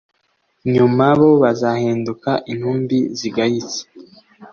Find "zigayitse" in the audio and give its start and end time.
3.17-3.81